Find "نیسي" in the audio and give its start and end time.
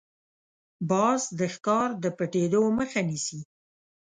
3.09-3.39